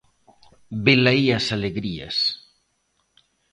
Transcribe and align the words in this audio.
Velaí 0.85 1.25
as 1.37 1.47
alegrías. 1.55 2.17